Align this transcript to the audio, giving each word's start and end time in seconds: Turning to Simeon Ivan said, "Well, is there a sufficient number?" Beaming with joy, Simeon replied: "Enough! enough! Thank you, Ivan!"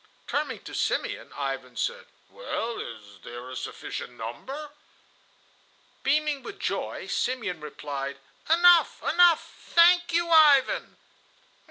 Turning 0.25 0.59
to 0.63 0.73
Simeon 0.73 1.31
Ivan 1.33 1.77
said, 1.77 2.07
"Well, 2.27 2.79
is 2.79 3.19
there 3.21 3.51
a 3.51 3.55
sufficient 3.55 4.13
number?" 4.13 4.71
Beaming 6.01 6.41
with 6.41 6.57
joy, 6.57 7.05
Simeon 7.05 7.61
replied: 7.61 8.17
"Enough! 8.49 9.03
enough! 9.03 9.53
Thank 9.75 10.11
you, 10.11 10.27
Ivan!" 10.27 10.97